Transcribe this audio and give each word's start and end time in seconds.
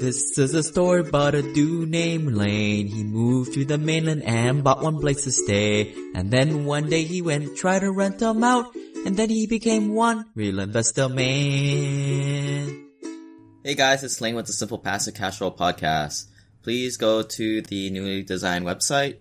This 0.00 0.38
is 0.38 0.54
a 0.54 0.62
story 0.62 1.00
about 1.00 1.34
a 1.34 1.42
dude 1.42 1.88
named 1.88 2.32
Lane. 2.32 2.86
He 2.86 3.02
moved 3.02 3.54
to 3.54 3.64
the 3.64 3.78
mainland 3.78 4.22
and 4.22 4.62
bought 4.62 4.80
one 4.80 5.00
place 5.00 5.24
to 5.24 5.32
stay. 5.32 5.92
And 6.14 6.30
then 6.30 6.66
one 6.66 6.88
day 6.88 7.02
he 7.02 7.20
went 7.20 7.56
try 7.56 7.80
to 7.80 7.90
rent 7.90 8.20
them 8.20 8.44
out. 8.44 8.72
And 9.04 9.16
then 9.16 9.28
he 9.28 9.48
became 9.48 9.96
one 9.96 10.26
real 10.36 10.60
investor 10.60 11.08
man. 11.08 12.86
Hey 13.64 13.74
guys, 13.74 14.04
it's 14.04 14.20
Lane 14.20 14.36
with 14.36 14.46
the 14.46 14.52
Simple 14.52 14.78
Passive 14.78 15.14
Cash 15.14 15.40
podcast. 15.40 16.26
Please 16.62 16.96
go 16.96 17.24
to 17.24 17.62
the 17.62 17.90
newly 17.90 18.22
designed 18.22 18.66
website 18.66 19.16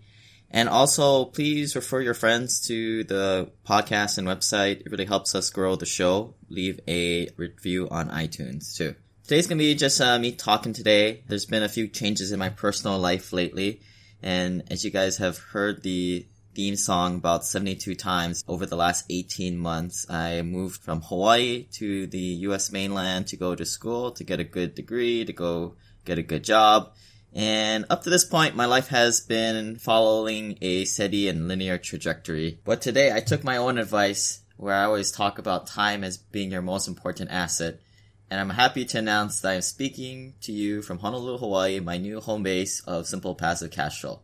and 0.52 0.70
also 0.70 1.26
please 1.26 1.76
refer 1.76 2.02
your 2.02 2.14
friends 2.14 2.68
to 2.68 3.04
the 3.04 3.50
podcast 3.68 4.20
and 4.20 4.28
website. 4.28 4.82
It 4.82 4.92
really 4.92 5.06
helps 5.06 5.34
us 5.34 5.50
grow 5.50 5.76
the 5.76 5.88
show. 5.88 6.36
Leave 6.50 6.80
a 6.88 7.30
review 7.36 7.90
on 7.90 8.10
iTunes 8.10 8.78
too. 8.78 8.94
Today's 9.28 9.46
gonna 9.46 9.60
be 9.60 9.76
just 9.76 10.00
uh, 10.00 10.18
me 10.18 10.32
talking 10.32 10.72
today. 10.72 11.22
There's 11.28 11.46
been 11.46 11.62
a 11.62 11.68
few 11.68 11.90
changes 11.90 12.32
in 12.32 12.40
my 12.40 12.48
personal 12.48 12.98
life 12.98 13.34
lately, 13.34 13.82
and 14.24 14.64
as 14.72 14.86
you 14.86 14.90
guys 14.90 15.18
have 15.18 15.38
heard 15.38 15.84
the 15.84 16.26
theme 16.56 16.78
song 16.78 17.18
about 17.18 17.46
72 17.46 17.94
times 17.96 18.42
over 18.48 18.66
the 18.66 18.78
last 18.78 19.04
18 19.10 19.58
months, 19.58 20.10
I 20.10 20.44
moved 20.44 20.82
from 20.82 21.02
Hawaii 21.02 21.68
to 21.74 22.08
the 22.08 22.48
US 22.48 22.72
mainland 22.72 23.28
to 23.28 23.36
go 23.36 23.54
to 23.54 23.66
school, 23.66 24.12
to 24.12 24.24
get 24.24 24.40
a 24.40 24.46
good 24.46 24.76
degree, 24.76 25.26
to 25.26 25.34
go 25.34 25.76
get 26.06 26.18
a 26.18 26.24
good 26.24 26.46
job. 26.46 26.94
And 27.34 27.84
up 27.90 28.04
to 28.04 28.10
this 28.10 28.24
point, 28.24 28.56
my 28.56 28.66
life 28.66 28.88
has 28.88 29.20
been 29.20 29.76
following 29.76 30.58
a 30.62 30.86
steady 30.86 31.28
and 31.28 31.50
linear 31.50 31.78
trajectory. 31.78 32.62
But 32.64 32.82
today 32.82 33.12
I 33.12 33.20
took 33.20 33.44
my 33.44 33.58
own 33.58 33.78
advice 33.78 34.40
where 34.56 34.74
I 34.74 34.86
always 34.86 35.12
talk 35.12 35.38
about 35.38 35.68
time 35.68 36.06
as 36.06 36.16
being 36.16 36.54
your 36.54 36.62
most 36.62 36.88
important 36.88 37.30
asset 37.30 37.82
and 38.30 38.40
I'm 38.42 38.50
happy 38.50 38.84
to 38.86 39.00
announce 39.00 39.40
that 39.42 39.54
I'm 39.54 39.62
speaking 39.62 40.34
to 40.42 40.52
you 40.52 40.82
from 40.82 41.00
Honolulu, 41.00 41.38
Hawaii, 41.38 41.80
my 41.80 41.98
new 41.98 42.20
home 42.20 42.44
base 42.44 42.82
of 42.82 43.08
Simple 43.08 43.36
Passive 43.36 43.72
Cash 43.72 44.02
Flow. 44.02 44.20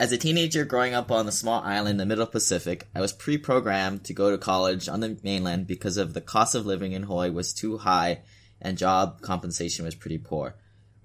As 0.00 0.12
a 0.12 0.16
teenager 0.16 0.64
growing 0.64 0.94
up 0.94 1.10
on 1.10 1.28
a 1.28 1.32
small 1.32 1.60
island 1.62 1.90
in 1.90 1.96
the 1.98 2.06
Middle 2.06 2.26
Pacific, 2.26 2.86
I 2.94 3.00
was 3.00 3.12
pre-programmed 3.12 4.04
to 4.04 4.14
go 4.14 4.30
to 4.30 4.38
college 4.38 4.88
on 4.88 5.00
the 5.00 5.18
mainland 5.22 5.66
because 5.66 5.96
of 5.96 6.14
the 6.14 6.20
cost 6.20 6.54
of 6.54 6.64
living 6.64 6.92
in 6.92 7.02
Hawaii 7.02 7.30
was 7.30 7.52
too 7.52 7.78
high 7.78 8.22
and 8.62 8.78
job 8.78 9.20
compensation 9.20 9.84
was 9.84 9.94
pretty 9.94 10.18
poor. 10.18 10.54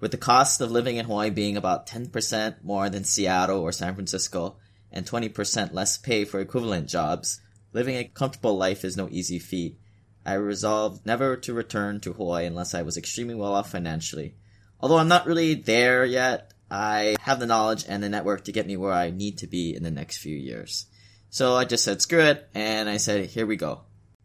With 0.00 0.10
the 0.10 0.16
cost 0.16 0.60
of 0.60 0.70
living 0.70 0.96
in 0.96 1.06
Hawaii 1.06 1.30
being 1.30 1.56
about 1.56 1.86
10% 1.86 2.62
more 2.62 2.88
than 2.88 3.04
Seattle 3.04 3.60
or 3.60 3.72
San 3.72 3.94
Francisco 3.94 4.56
and 4.92 5.04
20% 5.04 5.74
less 5.74 5.98
pay 5.98 6.24
for 6.24 6.40
equivalent 6.40 6.88
jobs, 6.88 7.40
living 7.72 7.96
a 7.96 8.04
comfortable 8.04 8.56
life 8.56 8.84
is 8.84 8.96
no 8.96 9.08
easy 9.10 9.38
feat 9.38 9.78
I 10.26 10.34
resolved 10.34 11.04
never 11.04 11.36
to 11.36 11.52
return 11.52 12.00
to 12.00 12.12
Hawaii 12.12 12.46
unless 12.46 12.74
I 12.74 12.82
was 12.82 12.96
extremely 12.96 13.34
well 13.34 13.54
off 13.54 13.70
financially. 13.70 14.34
Although 14.80 14.98
I'm 14.98 15.08
not 15.08 15.26
really 15.26 15.54
there 15.54 16.04
yet, 16.04 16.52
I 16.70 17.16
have 17.20 17.40
the 17.40 17.46
knowledge 17.46 17.84
and 17.88 18.02
the 18.02 18.08
network 18.08 18.44
to 18.44 18.52
get 18.52 18.66
me 18.66 18.76
where 18.76 18.92
I 18.92 19.10
need 19.10 19.38
to 19.38 19.46
be 19.46 19.74
in 19.74 19.82
the 19.82 19.90
next 19.90 20.18
few 20.18 20.36
years. 20.36 20.86
So 21.30 21.56
I 21.56 21.64
just 21.64 21.84
said 21.84 22.00
screw 22.00 22.20
it, 22.20 22.48
and 22.54 22.88
I 22.88 22.96
said 22.96 23.26
here 23.26 23.46
we 23.46 23.56
go. 23.56 23.82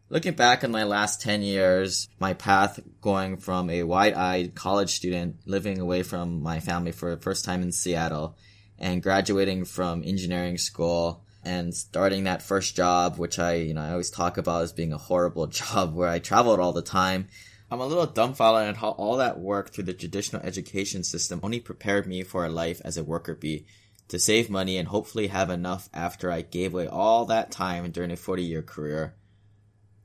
Looking 0.08 0.34
back 0.34 0.64
on 0.64 0.72
my 0.72 0.84
last 0.84 1.20
10 1.20 1.42
years, 1.42 2.08
my 2.18 2.34
path 2.34 2.80
going 3.00 3.36
from 3.36 3.70
a 3.70 3.84
wide-eyed 3.84 4.54
college 4.56 4.90
student 4.90 5.36
living 5.46 5.78
away 5.78 6.02
from 6.02 6.42
my 6.42 6.58
family 6.60 6.92
for 6.92 7.14
the 7.14 7.22
first 7.22 7.44
time 7.44 7.62
in 7.62 7.70
Seattle 7.70 8.36
and 8.78 9.02
graduating 9.02 9.64
from 9.66 10.02
engineering 10.04 10.58
school 10.58 11.24
and 11.44 11.74
starting 11.74 12.24
that 12.24 12.42
first 12.42 12.76
job, 12.76 13.16
which 13.16 13.38
I, 13.38 13.54
you 13.54 13.74
know, 13.74 13.80
I 13.80 13.92
always 13.92 14.10
talk 14.10 14.36
about 14.36 14.62
as 14.62 14.72
being 14.72 14.92
a 14.92 14.98
horrible 14.98 15.46
job 15.48 15.94
where 15.94 16.08
I 16.08 16.18
traveled 16.18 16.60
all 16.60 16.72
the 16.72 16.82
time. 16.82 17.28
I'm 17.70 17.80
a 17.80 17.86
little 17.86 18.06
dumbfounded 18.06 18.68
at 18.68 18.76
how 18.78 18.90
all 18.90 19.16
that 19.18 19.38
work 19.38 19.70
through 19.70 19.84
the 19.84 19.94
traditional 19.94 20.42
education 20.42 21.04
system 21.04 21.40
only 21.42 21.60
prepared 21.60 22.06
me 22.06 22.24
for 22.24 22.44
a 22.44 22.50
life 22.50 22.80
as 22.84 22.96
a 22.96 23.04
worker 23.04 23.34
bee 23.34 23.64
to 24.08 24.18
save 24.18 24.50
money 24.50 24.76
and 24.76 24.88
hopefully 24.88 25.28
have 25.28 25.50
enough 25.50 25.88
after 25.94 26.32
I 26.32 26.42
gave 26.42 26.74
away 26.74 26.88
all 26.88 27.26
that 27.26 27.52
time 27.52 27.90
during 27.92 28.10
a 28.10 28.16
40 28.16 28.42
year 28.42 28.62
career. 28.62 29.14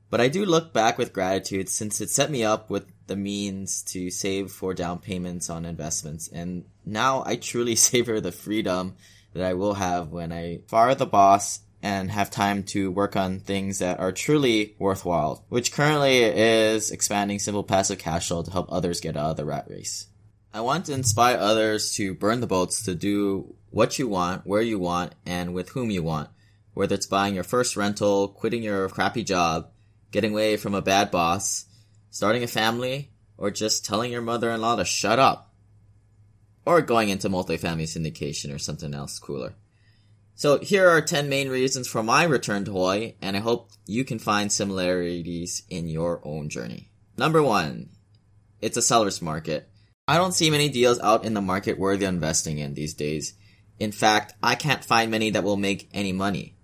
But 0.08 0.20
I 0.20 0.28
do 0.28 0.44
look 0.44 0.72
back 0.72 0.96
with 0.96 1.12
gratitude 1.12 1.68
since 1.68 2.00
it 2.00 2.10
set 2.10 2.30
me 2.30 2.44
up 2.44 2.70
with 2.70 2.86
the 3.08 3.16
means 3.16 3.82
to 3.84 4.10
save 4.10 4.52
for 4.52 4.72
down 4.72 5.00
payments 5.00 5.50
on 5.50 5.64
investments. 5.64 6.28
And 6.28 6.64
now 6.84 7.24
I 7.26 7.34
truly 7.34 7.74
savor 7.76 8.20
the 8.20 8.32
freedom 8.32 8.94
that 9.36 9.46
I 9.46 9.54
will 9.54 9.74
have 9.74 10.10
when 10.10 10.32
I 10.32 10.60
fire 10.66 10.94
the 10.94 11.06
boss 11.06 11.60
and 11.82 12.10
have 12.10 12.30
time 12.30 12.62
to 12.64 12.90
work 12.90 13.16
on 13.16 13.40
things 13.40 13.78
that 13.78 14.00
are 14.00 14.10
truly 14.10 14.74
worthwhile, 14.78 15.44
which 15.48 15.72
currently 15.72 16.22
is 16.22 16.90
expanding 16.90 17.38
simple 17.38 17.62
passive 17.62 17.98
cash 17.98 18.28
flow 18.28 18.42
to 18.42 18.50
help 18.50 18.66
others 18.70 19.00
get 19.00 19.16
out 19.16 19.30
of 19.30 19.36
the 19.36 19.44
rat 19.44 19.66
race. 19.68 20.06
I 20.52 20.62
want 20.62 20.86
to 20.86 20.94
inspire 20.94 21.36
others 21.36 21.92
to 21.92 22.14
burn 22.14 22.40
the 22.40 22.46
boats 22.46 22.84
to 22.86 22.94
do 22.94 23.54
what 23.70 23.98
you 23.98 24.08
want, 24.08 24.46
where 24.46 24.62
you 24.62 24.78
want, 24.78 25.14
and 25.26 25.52
with 25.52 25.68
whom 25.70 25.90
you 25.90 26.02
want. 26.02 26.30
Whether 26.72 26.94
it's 26.94 27.06
buying 27.06 27.34
your 27.34 27.44
first 27.44 27.76
rental, 27.76 28.28
quitting 28.28 28.62
your 28.62 28.88
crappy 28.88 29.22
job, 29.22 29.70
getting 30.10 30.32
away 30.32 30.56
from 30.56 30.74
a 30.74 30.82
bad 30.82 31.10
boss, 31.10 31.66
starting 32.10 32.42
a 32.42 32.48
family, 32.48 33.10
or 33.36 33.50
just 33.50 33.84
telling 33.84 34.10
your 34.10 34.22
mother-in-law 34.22 34.76
to 34.76 34.84
shut 34.84 35.18
up 35.18 35.52
or 36.66 36.82
going 36.82 37.08
into 37.08 37.30
multifamily 37.30 37.84
syndication 37.84 38.52
or 38.52 38.58
something 38.58 38.92
else 38.92 39.18
cooler. 39.18 39.54
So 40.34 40.58
here 40.58 40.90
are 40.90 41.00
10 41.00 41.30
main 41.30 41.48
reasons 41.48 41.88
for 41.88 42.02
my 42.02 42.24
return 42.24 42.66
to 42.66 42.72
Hawaii, 42.72 43.14
and 43.22 43.36
I 43.36 43.40
hope 43.40 43.70
you 43.86 44.04
can 44.04 44.18
find 44.18 44.52
similarities 44.52 45.62
in 45.70 45.88
your 45.88 46.20
own 46.24 46.50
journey. 46.50 46.90
Number 47.16 47.42
one, 47.42 47.88
it's 48.60 48.76
a 48.76 48.82
seller's 48.82 49.22
market. 49.22 49.70
I 50.06 50.18
don't 50.18 50.34
see 50.34 50.50
many 50.50 50.68
deals 50.68 51.00
out 51.00 51.24
in 51.24 51.32
the 51.32 51.40
market 51.40 51.78
worthy 51.78 52.04
of 52.04 52.12
investing 52.12 52.58
in 52.58 52.74
these 52.74 52.92
days. 52.92 53.32
In 53.78 53.92
fact, 53.92 54.34
I 54.42 54.56
can't 54.56 54.84
find 54.84 55.10
many 55.10 55.30
that 55.30 55.44
will 55.44 55.56
make 55.56 55.88
any 55.94 56.12
money. 56.12 56.56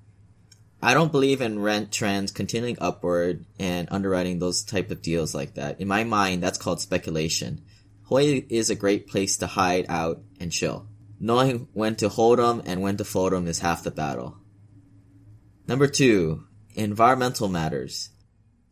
I 0.83 0.95
don't 0.95 1.13
believe 1.13 1.41
in 1.41 1.61
rent 1.61 1.93
trends 1.93 2.33
continuing 2.33 2.77
upward 2.81 3.47
and 3.59 3.89
underwriting 3.91 4.39
those 4.39 4.65
type 4.65 4.91
of 4.91 5.01
deals 5.01 5.35
like 5.35 5.55
that. 5.55 5.81
In 5.81 5.89
my 5.89 6.05
mind, 6.05 6.43
that's 6.43 6.59
called 6.59 6.81
speculation. 6.81 7.63
Hawaii 8.05 8.45
is 8.49 8.71
a 8.71 8.75
great 8.75 9.07
place 9.07 9.37
to 9.39 9.47
hide 9.47 9.87
out 9.89 10.23
and 10.41 10.53
chill. 10.53 10.87
Knowing 11.19 11.69
when 11.73 11.97
to 11.97 12.09
hold 12.09 12.41
'em 12.41 12.63
and 12.65 12.83
when 12.83 12.97
to 12.97 13.05
fold 13.05 13.33
'em 13.33 13.47
is 13.47 13.61
half 13.61 13.85
the 13.85 13.91
battle. 13.91 14.37
Number 15.69 15.87
two, 15.87 16.45
environmental 16.75 17.49
matters. 17.49 18.11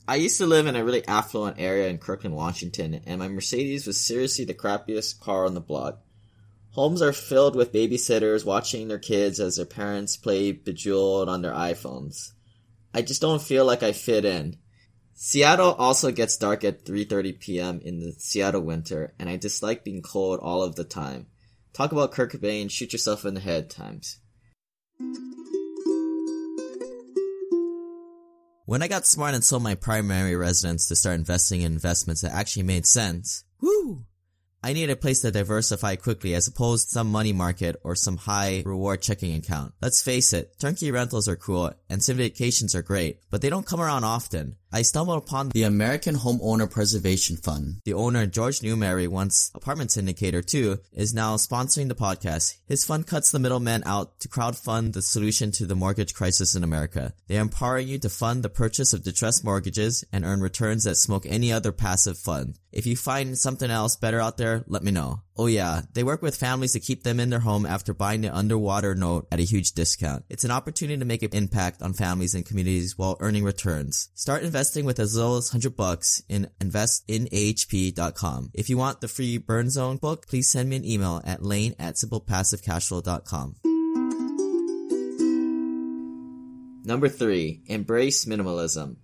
I 0.09 0.17
used 0.17 0.39
to 0.39 0.47
live 0.47 0.67
in 0.67 0.75
a 0.75 0.85
really 0.85 1.07
affluent 1.07 1.61
area 1.61 1.89
in 1.89 1.99
Kirkland, 1.99 2.35
Washington, 2.35 2.95
and 3.07 3.21
my 3.21 3.29
Mercedes 3.29 3.87
was 3.87 4.01
seriously 4.01 4.45
the 4.45 4.55
crappiest 4.55 5.21
car 5.21 5.47
on 5.47 5.55
the 5.55 5.61
block. 5.61 6.03
Homes 6.71 7.01
are 7.01 7.13
filled 7.13 7.55
with 7.55 7.73
babysitters 7.73 8.45
watching 8.45 8.89
their 8.89 8.99
kids 8.99 9.39
as 9.39 9.57
their 9.57 9.65
parents 9.67 10.17
play 10.17 10.53
Bejeweled 10.53 11.29
on 11.29 11.43
their 11.43 11.53
iPhones. 11.53 12.33
I 12.93 13.03
just 13.03 13.21
don't 13.21 13.43
feel 13.43 13.65
like 13.65 13.85
I 13.85 13.93
fit 13.93 14.25
in. 14.25 14.57
Seattle 15.23 15.75
also 15.75 16.11
gets 16.13 16.39
dark 16.39 16.65
at 16.65 16.87
3:30 16.87 17.39
p.m. 17.39 17.79
in 17.85 18.01
the 18.01 18.15
Seattle 18.17 18.63
winter, 18.63 19.13
and 19.19 19.29
I 19.29 19.37
dislike 19.37 19.85
being 19.85 20.01
cold 20.01 20.41
all 20.41 20.63
of 20.63 20.77
the 20.77 20.83
time. 20.83 21.27
Talk 21.75 21.93
about 21.93 22.13
Kurt 22.13 22.33
Cobain, 22.33 22.71
shoot 22.71 22.95
yourself 22.95 23.27
in 23.27 23.35
the 23.35 23.41
head 23.41 23.69
times. 23.69 24.17
When 28.65 28.81
I 28.81 28.89
got 28.89 29.05
smart 29.05 29.35
and 29.35 29.45
sold 29.45 29.63
my 29.63 29.75
primary 29.75 30.37
residence 30.37 30.89
to 30.89 30.97
start 30.97 31.17
investing 31.17 31.61
in 31.61 31.73
investments 31.73 32.23
that 32.23 32.33
actually 32.33 32.63
made 32.63 32.87
sense, 32.87 33.45
whoo! 33.61 34.07
I 34.63 34.73
needed 34.73 34.93
a 34.93 34.97
place 34.97 35.21
to 35.21 35.31
diversify 35.31 35.97
quickly 35.97 36.35
as 36.35 36.49
opposed 36.49 36.87
to 36.87 36.93
some 36.93 37.13
money 37.13 37.35
market 37.35 37.77
or 37.85 37.95
some 37.95 38.17
high 38.17 38.63
reward 38.65 39.03
checking 39.03 39.35
account. 39.35 39.75
Let's 39.83 40.01
face 40.01 40.33
it, 40.33 40.59
turnkey 40.59 40.91
rentals 40.91 41.29
are 41.29 41.37
cool 41.37 41.75
and 41.91 42.01
syndications 42.01 42.75
are 42.75 42.81
great, 42.81 43.19
but 43.31 43.43
they 43.43 43.51
don't 43.51 43.67
come 43.67 43.83
around 43.83 44.05
often. 44.05 44.57
I 44.73 44.83
stumbled 44.83 45.19
upon 45.19 45.49
the 45.49 45.65
American 45.65 46.15
Homeowner 46.15 46.71
Preservation 46.71 47.37
Fund. 47.37 47.81
The 47.85 47.95
owner, 47.95 48.31
Jorge 48.33 48.59
Newbery, 48.63 49.09
once 49.09 49.51
apartment 49.53 49.91
syndicator 49.91 50.47
too, 50.47 50.79
is 50.93 51.13
now 51.13 51.35
sponsoring 51.37 51.89
the 51.89 51.97
podcast. 51.97 52.57
His 52.67 52.85
fund 52.85 53.09
cuts 53.09 53.33
the 53.33 53.41
middleman 53.41 53.83
out 53.85 54.21
to 54.21 54.29
crowdfund 54.29 54.93
the 54.93 55.03
solution 55.03 55.51
to 55.53 55.67
the 55.67 55.75
mortgage 55.75 56.15
crisis 56.15 56.55
in 56.55 56.63
America. 56.63 57.15
They 57.27 57.37
empower 57.37 57.81
you 57.81 57.99
to 57.99 58.09
fund 58.09 58.45
the 58.45 58.49
purchase 58.49 58.93
of 58.93 59.03
distressed 59.03 59.43
mortgages 59.43 60.05
and 60.13 60.25
earn 60.25 60.41
returns 60.41 60.85
that 60.85 60.95
smoke 60.97 61.27
any 61.27 61.53
other 61.53 61.73
passive 61.73 62.17
fund. 62.17 62.57
If 62.71 62.87
you 62.87 62.97
find 62.97 63.37
something 63.37 63.73
else 63.73 63.97
better 63.97 64.21
out 64.21 64.37
there, 64.37 64.63
let 64.69 64.85
me 64.85 64.93
know. 64.93 65.23
Oh 65.37 65.47
yeah, 65.47 65.83
they 65.95 66.03
work 66.05 66.23
with 66.23 66.37
families 66.37 66.73
to 66.73 66.81
keep 66.81 67.03
them 67.03 67.21
in 67.21 67.31
their 67.31 67.41
home 67.41 67.65
after 67.65 67.95
buying 67.95 68.21
the 68.21 68.35
underwater 68.35 68.95
note 68.95 69.27
at 69.33 69.41
a 69.41 69.45
huge 69.45 69.73
discount. 69.73 70.25
It's 70.29 70.45
an 70.45 70.51
opportunity 70.51 70.99
to 70.99 71.05
make 71.05 71.23
an 71.23 71.31
impact 71.33 71.83
on 71.83 71.95
families 71.95 72.35
and 72.35 72.45
communities 72.45 72.99
while 72.99 73.17
earning 73.21 73.45
returns. 73.45 74.11
Start 74.15 74.43
investing 74.43 74.85
with 74.85 74.99
as 74.99 75.15
little 75.15 75.37
as 75.37 75.53
100 75.53 75.77
bucks 75.77 76.23
in 76.29 76.51
investinahp.com. 76.61 78.51
If 78.55 78.69
you 78.69 78.77
want 78.77 79.01
the 79.01 79.09
free 79.09 79.39
burn 79.39 79.71
zone 79.71 79.97
book, 79.97 80.27
please 80.27 80.49
send 80.49 80.69
me 80.69 80.77
an 80.77 80.85
email 80.85 81.23
at 81.25 81.43
lane 81.43 81.75
at 81.79 81.95
simplepassivecashflow.com. 81.95 83.57
Number 86.85 87.09
three, 87.09 87.63
embrace 87.67 88.25
minimalism. 88.25 88.97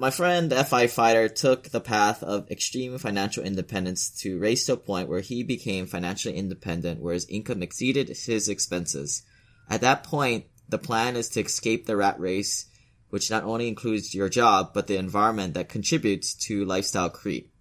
My 0.00 0.10
friend, 0.10 0.54
FI 0.54 0.86
fighter, 0.86 1.28
took 1.28 1.70
the 1.70 1.80
path 1.80 2.22
of 2.22 2.48
extreme 2.52 2.96
financial 2.98 3.42
independence 3.42 4.10
to 4.20 4.38
race 4.38 4.66
to 4.66 4.74
a 4.74 4.76
point 4.76 5.08
where 5.08 5.18
he 5.18 5.42
became 5.42 5.88
financially 5.88 6.36
independent 6.36 7.02
where 7.02 7.14
his 7.14 7.26
income 7.26 7.64
exceeded 7.64 8.06
his 8.06 8.48
expenses. 8.48 9.24
At 9.68 9.80
that 9.80 10.04
point, 10.04 10.44
the 10.68 10.78
plan 10.78 11.16
is 11.16 11.28
to 11.30 11.40
escape 11.40 11.86
the 11.86 11.96
rat 11.96 12.20
race, 12.20 12.66
which 13.10 13.28
not 13.28 13.42
only 13.42 13.66
includes 13.66 14.14
your 14.14 14.28
job, 14.28 14.70
but 14.72 14.86
the 14.86 14.98
environment 14.98 15.54
that 15.54 15.68
contributes 15.68 16.32
to 16.46 16.64
lifestyle 16.64 17.10
creep. 17.10 17.52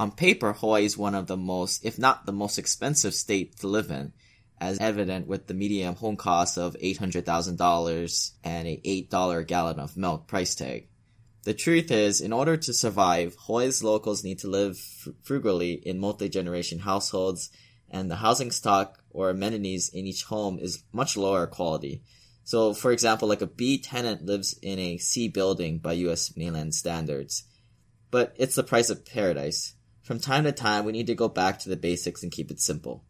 On 0.00 0.10
paper, 0.10 0.52
Hawaii 0.52 0.86
is 0.86 0.98
one 0.98 1.14
of 1.14 1.28
the 1.28 1.36
most, 1.36 1.84
if 1.84 1.96
not 1.96 2.26
the 2.26 2.32
most 2.32 2.58
expensive 2.58 3.14
state 3.14 3.58
to 3.58 3.68
live 3.68 3.92
in, 3.92 4.12
as 4.60 4.80
evident 4.80 5.28
with 5.28 5.46
the 5.46 5.54
median 5.54 5.94
home 5.94 6.16
cost 6.16 6.58
of 6.58 6.74
$800,000 6.74 8.30
and 8.42 8.66
a 8.66 8.80
$8 8.84 9.46
gallon 9.46 9.78
of 9.78 9.96
milk 9.96 10.26
price 10.26 10.56
tag. 10.56 10.88
The 11.44 11.54
truth 11.54 11.90
is, 11.90 12.22
in 12.22 12.32
order 12.32 12.56
to 12.56 12.72
survive, 12.72 13.36
Hawaii's 13.40 13.84
locals 13.84 14.24
need 14.24 14.38
to 14.38 14.48
live 14.48 14.78
frugally 15.22 15.74
in 15.74 15.98
multi-generation 15.98 16.80
households, 16.80 17.50
and 17.90 18.10
the 18.10 18.16
housing 18.16 18.50
stock 18.50 18.98
or 19.10 19.28
amenities 19.28 19.90
in 19.90 20.06
each 20.06 20.24
home 20.24 20.58
is 20.58 20.82
much 20.90 21.18
lower 21.18 21.46
quality. 21.46 22.02
So, 22.44 22.72
for 22.72 22.92
example, 22.92 23.28
like 23.28 23.42
a 23.42 23.46
B 23.46 23.78
tenant 23.78 24.24
lives 24.24 24.58
in 24.62 24.78
a 24.78 24.98
C 24.98 25.28
building 25.28 25.78
by 25.78 25.92
US 25.92 26.34
mainland 26.34 26.74
standards. 26.74 27.44
But 28.10 28.34
it's 28.38 28.54
the 28.54 28.62
price 28.62 28.88
of 28.88 29.04
paradise. 29.04 29.74
From 30.02 30.20
time 30.20 30.44
to 30.44 30.52
time, 30.52 30.84
we 30.84 30.92
need 30.92 31.06
to 31.08 31.14
go 31.14 31.28
back 31.28 31.58
to 31.60 31.68
the 31.68 31.76
basics 31.76 32.22
and 32.22 32.32
keep 32.32 32.50
it 32.50 32.60
simple. 32.60 33.04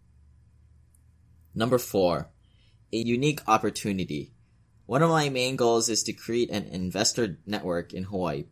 Number 1.54 1.78
four, 1.78 2.30
a 2.92 2.96
unique 2.96 3.40
opportunity. 3.48 4.33
One 4.86 5.02
of 5.02 5.08
my 5.08 5.30
main 5.30 5.56
goals 5.56 5.88
is 5.88 6.02
to 6.02 6.12
create 6.12 6.50
an 6.50 6.64
investor 6.64 7.38
network 7.46 7.94
in 7.94 8.04
Hawaii. 8.04 8.44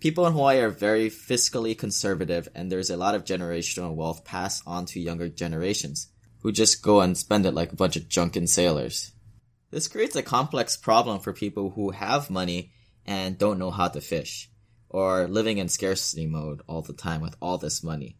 People 0.00 0.26
in 0.26 0.32
Hawaii 0.32 0.60
are 0.60 0.70
very 0.70 1.10
fiscally 1.10 1.76
conservative 1.76 2.48
and 2.54 2.72
there's 2.72 2.88
a 2.88 2.96
lot 2.96 3.14
of 3.14 3.24
generational 3.24 3.94
wealth 3.94 4.24
passed 4.24 4.62
on 4.66 4.86
to 4.86 5.00
younger 5.00 5.28
generations 5.28 6.08
who 6.40 6.50
just 6.50 6.82
go 6.82 7.00
and 7.00 7.16
spend 7.16 7.44
it 7.44 7.52
like 7.52 7.72
a 7.72 7.76
bunch 7.76 7.96
of 7.96 8.08
drunken 8.08 8.46
sailors. 8.46 9.12
This 9.70 9.88
creates 9.88 10.16
a 10.16 10.22
complex 10.22 10.76
problem 10.78 11.20
for 11.20 11.34
people 11.34 11.70
who 11.70 11.90
have 11.90 12.30
money 12.30 12.72
and 13.04 13.36
don't 13.36 13.58
know 13.58 13.70
how 13.70 13.88
to 13.88 14.00
fish 14.00 14.50
or 14.88 15.28
living 15.28 15.58
in 15.58 15.68
scarcity 15.68 16.26
mode 16.26 16.62
all 16.66 16.80
the 16.80 16.94
time 16.94 17.20
with 17.20 17.36
all 17.42 17.58
this 17.58 17.82
money. 17.82 18.16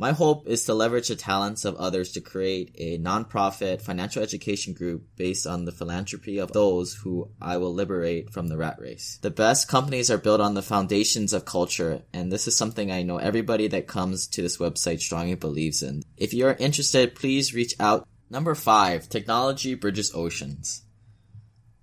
My 0.00 0.12
hope 0.12 0.46
is 0.46 0.64
to 0.64 0.72
leverage 0.72 1.08
the 1.08 1.14
talents 1.14 1.66
of 1.66 1.76
others 1.76 2.12
to 2.12 2.22
create 2.22 2.74
a 2.78 2.96
nonprofit 2.96 3.82
financial 3.82 4.22
education 4.22 4.72
group 4.72 5.04
based 5.14 5.46
on 5.46 5.66
the 5.66 5.72
philanthropy 5.72 6.38
of 6.38 6.52
those 6.52 6.94
who 6.94 7.30
I 7.38 7.58
will 7.58 7.74
liberate 7.74 8.32
from 8.32 8.48
the 8.48 8.56
rat 8.56 8.78
race. 8.80 9.18
The 9.20 9.30
best 9.30 9.68
companies 9.68 10.10
are 10.10 10.16
built 10.16 10.40
on 10.40 10.54
the 10.54 10.62
foundations 10.62 11.34
of 11.34 11.44
culture, 11.44 12.00
and 12.14 12.32
this 12.32 12.48
is 12.48 12.56
something 12.56 12.90
I 12.90 13.02
know 13.02 13.18
everybody 13.18 13.68
that 13.68 13.88
comes 13.88 14.26
to 14.28 14.40
this 14.40 14.56
website 14.56 15.00
strongly 15.00 15.34
believes 15.34 15.82
in. 15.82 16.02
If 16.16 16.32
you 16.32 16.46
are 16.46 16.56
interested, 16.58 17.14
please 17.14 17.52
reach 17.52 17.74
out. 17.78 18.08
Number 18.30 18.54
five, 18.54 19.06
technology 19.10 19.74
bridges 19.74 20.12
oceans. 20.14 20.80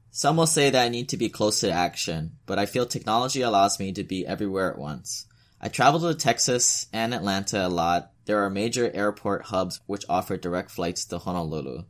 Some 0.09 0.37
will 0.37 0.47
say 0.47 0.71
that 0.71 0.83
I 0.83 0.89
need 0.89 1.09
to 1.09 1.17
be 1.17 1.29
close 1.29 1.59
to 1.59 1.71
action, 1.71 2.37
but 2.47 2.57
I 2.57 2.65
feel 2.65 2.87
technology 2.87 3.41
allows 3.41 3.79
me 3.79 3.91
to 3.91 4.03
be 4.03 4.25
everywhere 4.25 4.71
at 4.71 4.79
once. 4.79 5.27
I 5.59 5.69
travel 5.69 5.99
to 6.01 6.13
Texas 6.13 6.85
and 6.93 7.13
Atlanta 7.13 7.65
a 7.65 7.69
lot. 7.69 8.11
There 8.25 8.43
are 8.43 8.49
major 8.49 8.91
airport 8.93 9.43
hubs 9.43 9.79
which 9.87 10.05
offer 10.07 10.37
direct 10.37 10.69
flights 10.69 11.05
to 11.05 11.17
Honolulu. 11.17 11.83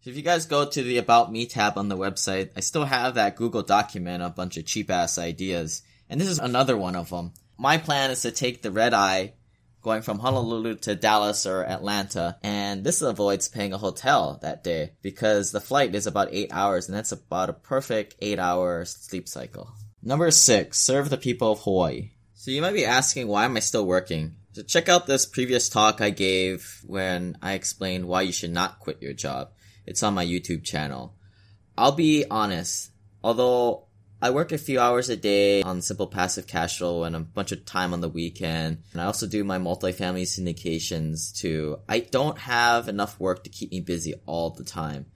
So 0.00 0.10
if 0.10 0.16
you 0.16 0.22
guys 0.22 0.46
go 0.46 0.68
to 0.68 0.82
the 0.82 0.98
About 0.98 1.32
Me 1.32 1.46
tab 1.46 1.78
on 1.78 1.88
the 1.88 1.96
website, 1.96 2.50
I 2.56 2.60
still 2.60 2.84
have 2.84 3.14
that 3.14 3.36
Google 3.36 3.62
document, 3.62 4.22
a 4.22 4.28
bunch 4.28 4.56
of 4.56 4.66
cheap 4.66 4.90
ass 4.90 5.18
ideas. 5.18 5.82
And 6.08 6.20
this 6.20 6.28
is 6.28 6.38
another 6.38 6.76
one 6.76 6.94
of 6.94 7.10
them. 7.10 7.32
My 7.58 7.78
plan 7.78 8.10
is 8.10 8.22
to 8.22 8.30
take 8.30 8.62
the 8.62 8.70
red 8.70 8.92
eye 8.92 9.32
going 9.82 10.02
from 10.02 10.18
Honolulu 10.18 10.74
to 10.74 10.94
Dallas 10.94 11.46
or 11.46 11.64
Atlanta. 11.64 12.36
And 12.42 12.84
this 12.84 13.02
avoids 13.02 13.48
paying 13.48 13.72
a 13.72 13.78
hotel 13.78 14.38
that 14.42 14.62
day 14.62 14.92
because 15.00 15.52
the 15.52 15.60
flight 15.60 15.94
is 15.94 16.06
about 16.06 16.28
eight 16.32 16.52
hours 16.52 16.88
and 16.88 16.96
that's 16.96 17.12
about 17.12 17.50
a 17.50 17.54
perfect 17.54 18.16
eight 18.20 18.38
hour 18.38 18.84
sleep 18.84 19.28
cycle. 19.28 19.70
Number 20.02 20.30
six, 20.30 20.80
serve 20.80 21.08
the 21.08 21.16
people 21.16 21.52
of 21.52 21.60
Hawaii. 21.60 22.10
So 22.46 22.52
you 22.52 22.62
might 22.62 22.74
be 22.74 22.84
asking, 22.84 23.26
why 23.26 23.44
am 23.44 23.56
I 23.56 23.58
still 23.58 23.84
working? 23.84 24.36
So 24.52 24.62
check 24.62 24.88
out 24.88 25.08
this 25.08 25.26
previous 25.26 25.68
talk 25.68 26.00
I 26.00 26.10
gave 26.10 26.80
when 26.86 27.36
I 27.42 27.54
explained 27.54 28.06
why 28.06 28.22
you 28.22 28.30
should 28.30 28.52
not 28.52 28.78
quit 28.78 29.02
your 29.02 29.14
job. 29.14 29.50
It's 29.84 30.04
on 30.04 30.14
my 30.14 30.24
YouTube 30.24 30.62
channel. 30.62 31.16
I'll 31.76 31.90
be 31.90 32.24
honest, 32.30 32.92
although 33.24 33.88
I 34.22 34.30
work 34.30 34.52
a 34.52 34.58
few 34.58 34.78
hours 34.78 35.08
a 35.08 35.16
day 35.16 35.62
on 35.62 35.82
simple 35.82 36.06
passive 36.06 36.46
cash 36.46 36.78
flow 36.78 37.02
and 37.02 37.16
a 37.16 37.18
bunch 37.18 37.50
of 37.50 37.66
time 37.66 37.92
on 37.92 38.00
the 38.00 38.08
weekend. 38.08 38.84
And 38.92 39.00
I 39.02 39.06
also 39.06 39.26
do 39.26 39.42
my 39.42 39.58
multifamily 39.58 40.22
syndications 40.22 41.36
too. 41.36 41.78
I 41.88 41.98
don't 41.98 42.38
have 42.38 42.86
enough 42.86 43.18
work 43.18 43.42
to 43.42 43.50
keep 43.50 43.72
me 43.72 43.80
busy 43.80 44.14
all 44.24 44.50
the 44.50 44.62
time. 44.62 45.06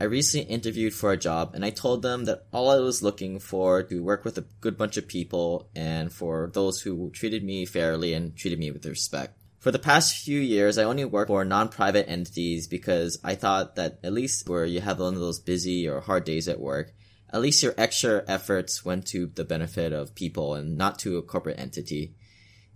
I 0.00 0.04
recently 0.04 0.46
interviewed 0.46 0.94
for 0.94 1.12
a 1.12 1.16
job 1.16 1.54
and 1.54 1.64
I 1.64 1.70
told 1.70 2.02
them 2.02 2.24
that 2.24 2.46
all 2.52 2.70
I 2.70 2.78
was 2.80 3.02
looking 3.02 3.38
for 3.38 3.82
to 3.82 4.02
work 4.02 4.24
with 4.24 4.38
a 4.38 4.44
good 4.60 4.76
bunch 4.76 4.96
of 4.96 5.06
people 5.06 5.68
and 5.76 6.12
for 6.12 6.50
those 6.52 6.80
who 6.80 7.10
treated 7.10 7.44
me 7.44 7.64
fairly 7.66 8.12
and 8.14 8.36
treated 8.36 8.58
me 8.58 8.70
with 8.70 8.86
respect. 8.86 9.38
For 9.60 9.70
the 9.70 9.78
past 9.78 10.24
few 10.24 10.40
years, 10.40 10.76
I 10.76 10.82
only 10.82 11.04
worked 11.04 11.28
for 11.28 11.44
non-private 11.44 12.08
entities 12.08 12.66
because 12.66 13.20
I 13.22 13.36
thought 13.36 13.76
that 13.76 14.00
at 14.02 14.12
least 14.12 14.48
where 14.48 14.64
you 14.64 14.80
have 14.80 14.98
one 14.98 15.14
of 15.14 15.20
those 15.20 15.38
busy 15.38 15.88
or 15.88 16.00
hard 16.00 16.24
days 16.24 16.48
at 16.48 16.58
work, 16.58 16.92
at 17.32 17.40
least 17.40 17.62
your 17.62 17.74
extra 17.78 18.24
efforts 18.26 18.84
went 18.84 19.06
to 19.08 19.26
the 19.26 19.44
benefit 19.44 19.92
of 19.92 20.16
people 20.16 20.54
and 20.54 20.76
not 20.76 20.98
to 21.00 21.16
a 21.16 21.22
corporate 21.22 21.60
entity. 21.60 22.16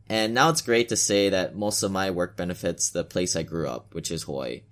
And 0.09 0.33
now 0.33 0.51
it's 0.51 0.61
great 0.61 0.89
to 0.91 0.97
say 0.97 1.31
that 1.31 1.57
most 1.57 1.83
of 1.83 1.91
my 1.91 2.13
work 2.13 2.37
benefits 2.37 2.91
the 2.91 3.03
place 3.03 3.35
I 3.35 3.43
grew 3.43 3.69
up, 3.69 3.93
which 3.93 4.13
is 4.13 4.23
Hawaii. 4.23 4.63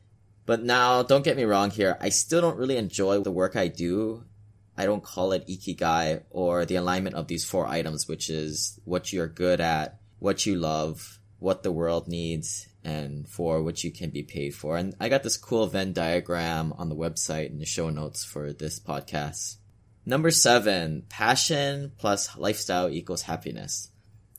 But 0.46 0.62
now, 0.62 1.02
don't 1.02 1.25
get 1.25 1.37
me 1.37 1.44
wrong 1.44 1.70
here, 1.70 1.96
I 2.00 2.11
still 2.11 2.41
don't 2.41 2.58
really 2.58 2.76
enjoy 2.76 3.20
the 3.20 3.32
work 3.32 3.56
I 3.56 3.69
do. 3.69 4.25
I 4.76 4.87
don't 4.87 5.02
call 5.02 5.32
it 5.32 5.46
ikigai 5.46 6.25
or 6.31 6.64
the 6.64 6.76
alignment 6.76 7.14
of 7.14 7.29
these 7.29 7.44
four 7.44 7.67
items, 7.67 8.08
which 8.08 8.29
is 8.29 8.79
what 8.85 9.12
you're 9.12 9.29
good 9.29 9.61
at, 9.61 10.00
what 10.19 10.46
you 10.46 10.56
love, 10.56 11.19
what 11.38 11.62
the 11.62 11.73
world 11.73 12.08
needs, 12.08 12.69
and 12.82 13.29
for 13.29 13.62
what 13.62 13.85
you 13.85 13.91
can 13.91 14.11
be 14.11 14.23
paid 14.23 14.55
for. 14.55 14.76
And 14.76 14.94
I 15.00 15.08
got 15.08 15.23
this 15.23 15.37
cool 15.37 15.67
Venn 15.67 15.93
diagram 15.93 16.75
on 16.76 16.88
the 16.88 16.96
website 16.96 17.50
in 17.50 17.58
the 17.58 17.64
show 17.64 17.88
notes 17.88 18.25
for 18.25 18.52
this 18.52 18.81
podcast. 18.81 19.56
Number 20.05 20.31
seven, 20.31 21.05
passion 21.08 21.93
plus 21.96 22.37
lifestyle 22.37 22.91
equals 22.91 23.23
happiness. 23.23 23.91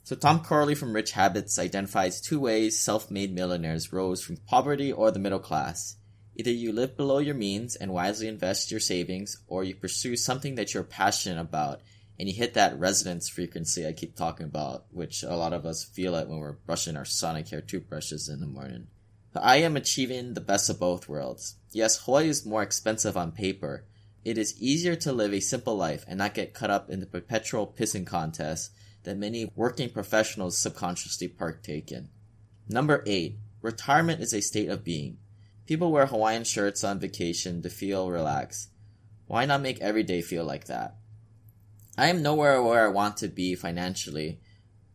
So 0.06 0.14
Tom 0.14 0.44
Corley 0.44 0.76
from 0.76 0.92
Rich 0.92 1.10
Habits 1.10 1.58
identifies 1.58 2.20
two 2.20 2.38
ways 2.38 2.78
self-made 2.78 3.34
millionaires 3.34 3.92
rose 3.92 4.22
from 4.22 4.36
poverty 4.36 4.92
or 4.92 5.10
the 5.10 5.18
middle 5.18 5.40
class. 5.40 5.96
Either 6.36 6.52
you 6.52 6.72
live 6.72 6.96
below 6.96 7.18
your 7.18 7.34
means 7.34 7.74
and 7.74 7.92
wisely 7.92 8.28
invest 8.28 8.70
your 8.70 8.78
savings, 8.78 9.42
or 9.48 9.64
you 9.64 9.74
pursue 9.74 10.14
something 10.14 10.54
that 10.54 10.72
you're 10.72 10.84
passionate 10.84 11.40
about 11.40 11.80
and 12.20 12.28
you 12.28 12.36
hit 12.36 12.54
that 12.54 12.78
resonance 12.78 13.28
frequency 13.28 13.84
I 13.84 13.92
keep 13.94 14.14
talking 14.14 14.46
about, 14.46 14.84
which 14.92 15.24
a 15.24 15.34
lot 15.34 15.52
of 15.52 15.66
us 15.66 15.82
feel 15.82 16.14
it 16.14 16.28
when 16.28 16.38
we're 16.38 16.52
brushing 16.52 16.96
our 16.96 17.02
Sonicare 17.02 17.66
toothbrushes 17.66 18.28
in 18.28 18.38
the 18.38 18.46
morning. 18.46 18.86
I 19.34 19.56
am 19.56 19.76
achieving 19.76 20.34
the 20.34 20.40
best 20.40 20.70
of 20.70 20.78
both 20.78 21.08
worlds. 21.08 21.56
Yes, 21.72 22.04
Hawaii 22.04 22.28
is 22.28 22.46
more 22.46 22.62
expensive 22.62 23.16
on 23.16 23.32
paper, 23.32 23.86
it 24.24 24.38
is 24.38 24.60
easier 24.62 24.94
to 24.94 25.12
live 25.12 25.34
a 25.34 25.40
simple 25.40 25.76
life 25.76 26.04
and 26.06 26.18
not 26.18 26.34
get 26.34 26.54
caught 26.54 26.70
up 26.70 26.90
in 26.90 27.00
the 27.00 27.06
perpetual 27.06 27.66
pissing 27.66 28.06
contest 28.06 28.70
that 29.06 29.16
many 29.16 29.50
working 29.56 29.88
professionals 29.88 30.58
subconsciously 30.58 31.28
partake 31.28 31.90
in. 31.90 32.10
Number 32.68 33.02
8. 33.06 33.38
Retirement 33.62 34.20
is 34.20 34.34
a 34.34 34.42
state 34.42 34.68
of 34.68 34.84
being. 34.84 35.16
People 35.66 35.90
wear 35.90 36.06
Hawaiian 36.06 36.44
shirts 36.44 36.84
on 36.84 37.00
vacation 37.00 37.62
to 37.62 37.70
feel 37.70 38.10
relaxed. 38.10 38.68
Why 39.26 39.46
not 39.46 39.62
make 39.62 39.80
every 39.80 40.02
day 40.02 40.20
feel 40.20 40.44
like 40.44 40.66
that? 40.66 40.96
I 41.98 42.08
am 42.08 42.22
nowhere 42.22 42.62
where 42.62 42.84
I 42.84 42.90
want 42.90 43.16
to 43.18 43.28
be 43.28 43.54
financially, 43.54 44.40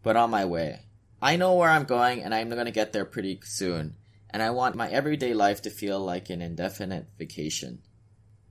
but 0.04 0.16
on 0.16 0.30
my 0.30 0.46
way. 0.46 0.82
I 1.22 1.36
know 1.36 1.56
where 1.56 1.70
I'm 1.70 1.84
going 1.84 2.22
and 2.22 2.34
I'm 2.34 2.50
going 2.50 2.66
to 2.66 2.72
get 2.72 2.94
there 2.94 3.06
pretty 3.06 3.40
soon, 3.44 3.96
and 4.30 4.42
I 4.44 4.52
want 4.52 4.76
my 4.76 4.90
everyday 4.90 5.34
life 5.34 5.62
to 5.64 5.70
feel 5.70 6.00
like 6.00 6.30
an 6.30 6.42
indefinite 6.42 7.08
vacation. 7.18 7.82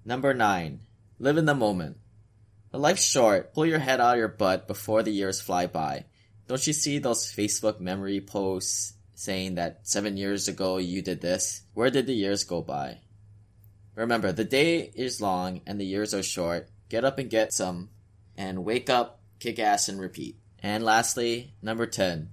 Number 0.05 0.35
9. 0.35 0.81
Live 1.19 1.37
in 1.37 1.45
the 1.45 1.55
moment. 1.55 1.99
Life's 2.73 3.05
short. 3.05 3.53
Pull 3.53 3.67
your 3.67 3.79
head 3.79 4.01
out 4.01 4.15
of 4.15 4.19
your 4.19 4.29
butt 4.29 4.69
before 4.69 5.03
the 5.03 5.11
years 5.11 5.41
fly 5.41 5.67
by. 5.67 6.05
Don't 6.47 6.67
you 6.67 6.73
see 6.73 6.99
those 6.99 7.27
Facebook 7.27 7.81
memory 7.81 8.21
posts 8.21 8.95
saying 9.15 9.57
that 9.57 9.81
seven 9.83 10.17
years 10.17 10.49
ago 10.49 10.79
you 10.79 11.03
did 11.03 11.21
this? 11.21 11.63
Where 11.75 11.91
did 11.91 12.07
the 12.07 12.15
years 12.15 12.45
go 12.45 12.63
by? 12.63 12.99
Remember, 13.95 14.33
the 14.33 14.45
day 14.45 14.93
is 14.95 15.21
long 15.21 15.63
and 15.67 15.81
the 15.81 15.85
years 15.85 16.15
are 16.15 16.23
short. 16.23 16.69
Get 16.89 17.05
up 17.05 17.19
and 17.19 17.29
get 17.29 17.53
some, 17.53 17.91
and 18.37 18.65
wake 18.65 18.89
up, 18.89 19.21
kick 19.39 19.59
ass, 19.59 19.89
and 19.89 20.01
repeat. 20.01 20.37
And 20.63 20.85
lastly, 20.85 21.55
number 21.63 21.87
10. 21.87 22.31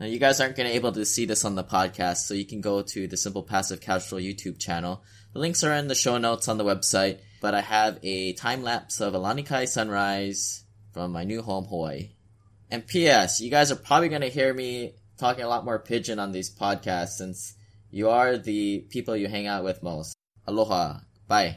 Now, 0.00 0.06
you 0.06 0.18
guys 0.18 0.40
aren't 0.40 0.56
going 0.56 0.66
to 0.66 0.72
be 0.72 0.76
able 0.76 0.92
to 0.92 1.04
see 1.04 1.26
this 1.26 1.44
on 1.44 1.54
the 1.54 1.62
podcast, 1.62 2.18
so 2.18 2.34
you 2.34 2.44
can 2.44 2.60
go 2.60 2.82
to 2.82 3.06
the 3.06 3.16
Simple 3.16 3.42
Passive 3.42 3.80
Cashflow 3.80 4.20
YouTube 4.20 4.58
channel 4.58 5.02
the 5.32 5.38
links 5.38 5.64
are 5.64 5.72
in 5.72 5.88
the 5.88 5.94
show 5.94 6.18
notes 6.18 6.48
on 6.48 6.58
the 6.58 6.64
website, 6.64 7.20
but 7.42 7.54
I 7.54 7.60
have 7.60 7.98
a 8.04 8.32
time 8.34 8.62
lapse 8.62 9.00
of 9.00 9.14
a 9.14 9.18
Lanikai 9.18 9.66
sunrise 9.66 10.64
from 10.92 11.10
my 11.10 11.24
new 11.24 11.42
home, 11.42 11.64
Hawaii. 11.64 12.10
And 12.70 12.86
P.S. 12.86 13.40
You 13.40 13.50
guys 13.50 13.72
are 13.72 13.76
probably 13.76 14.08
going 14.08 14.22
to 14.22 14.28
hear 14.28 14.54
me 14.54 14.94
talking 15.18 15.42
a 15.44 15.48
lot 15.48 15.64
more 15.64 15.80
pidgin 15.80 16.20
on 16.20 16.30
these 16.30 16.54
podcasts 16.54 17.18
since 17.18 17.54
you 17.90 18.08
are 18.08 18.38
the 18.38 18.86
people 18.90 19.16
you 19.16 19.26
hang 19.26 19.48
out 19.48 19.64
with 19.64 19.82
most. 19.82 20.14
Aloha. 20.46 21.00
Bye. 21.26 21.56